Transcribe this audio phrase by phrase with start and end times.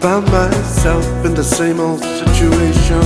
[0.00, 3.02] Found myself in the same old situation.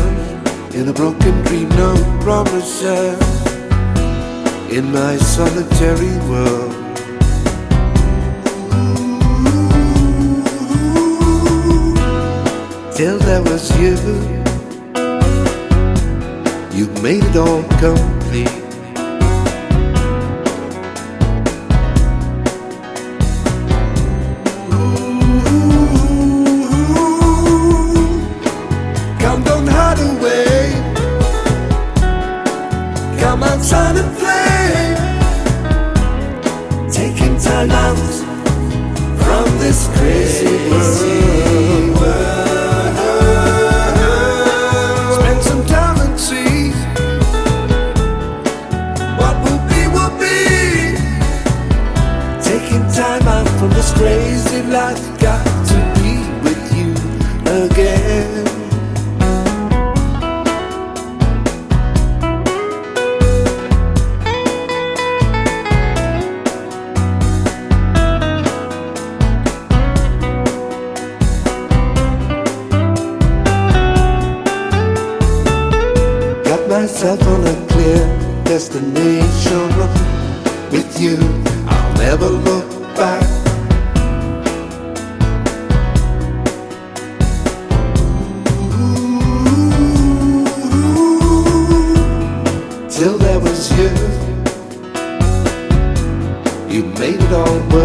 [0.75, 3.19] In a broken dream, no promises.
[4.71, 6.73] In my solitary world.
[12.95, 13.97] Till there was you.
[16.77, 18.62] You made it all complete.
[36.91, 37.97] Taking time out
[39.23, 40.47] from this crazy
[41.99, 42.97] world.
[45.15, 46.73] Spend some time and see
[49.19, 50.39] what will be, will be.
[52.43, 56.13] Taking time out from this crazy life, got to be
[56.45, 56.95] with you
[57.65, 58.52] again.
[77.03, 77.99] Myself on a clear
[78.45, 79.69] destination
[80.71, 81.17] with you.
[81.67, 83.27] I'll never look back.
[92.89, 93.91] Till there was you.
[96.69, 97.82] You made it all worthwhile.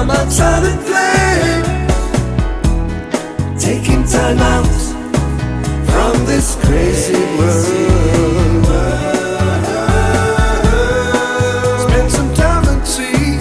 [0.00, 1.60] Come outside and play.
[3.58, 4.64] Taking time out
[5.90, 7.66] from this crazy world.
[11.84, 13.36] Spend some time and see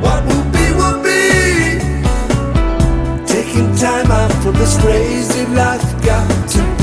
[0.00, 1.78] what will be, will be.
[3.26, 6.75] Taking time out from this crazy life, got to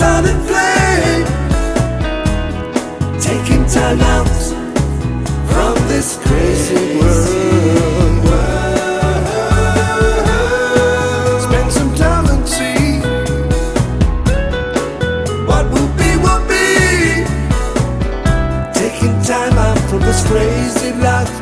[0.00, 1.22] And play.
[3.20, 4.26] Taking time out
[5.46, 7.28] from this crazy world.
[11.42, 13.00] Spend some time and see
[15.46, 17.24] what will be, will be.
[18.74, 21.41] Taking time out from this crazy life,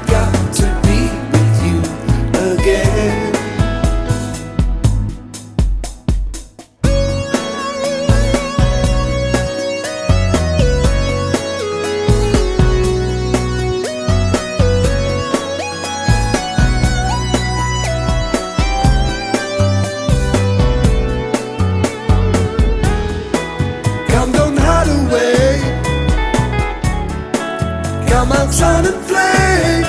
[28.31, 29.83] Come outside and play.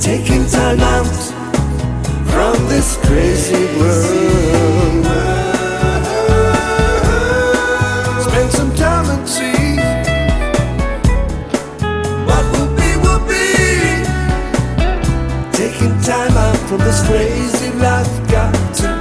[0.00, 1.06] Taking time out
[2.26, 5.04] from this crazy world.
[8.24, 9.76] Spend some time and see
[12.26, 14.02] what will be, will be.
[15.52, 18.99] Taking time out from this crazy life, got to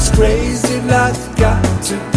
[0.00, 2.09] this crazy life, got to